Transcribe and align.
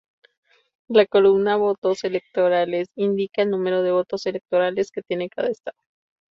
La 0.87 1.05
columna 1.05 1.57
"Votos 1.57 2.03
electorales" 2.05 2.87
indica 2.95 3.43
el 3.43 3.51
número 3.51 3.83
de 3.83 3.91
votos 3.91 4.25
electorales 4.25 4.89
que 4.89 5.03
tiene 5.03 5.29
cada 5.29 5.49
estado. 5.49 5.77